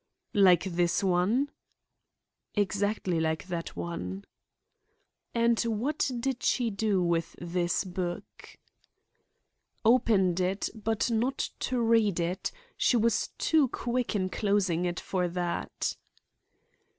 "Like 0.33 0.63
this 0.63 1.03
one?" 1.03 1.51
"Exactly 2.55 3.19
like 3.19 3.45
that 3.49 3.75
one." 3.75 4.25
"And 5.35 5.59
what 5.61 6.09
did 6.19 6.41
she 6.41 6.71
do 6.71 7.03
with 7.03 7.35
this 7.39 7.83
book?" 7.83 8.57
"Opened 9.85 10.39
it, 10.39 10.71
but 10.73 11.11
not 11.11 11.51
to 11.59 11.79
read 11.79 12.19
it. 12.19 12.51
She 12.77 12.97
was 12.97 13.27
too 13.37 13.67
quick 13.67 14.15
in 14.15 14.29
closing 14.29 14.85
it 14.85 14.99
for 14.99 15.27
that." 15.27 15.95